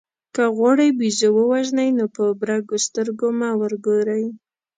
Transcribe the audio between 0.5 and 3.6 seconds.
غواړئ بېزو ووژنئ نو په برګو سترګو مه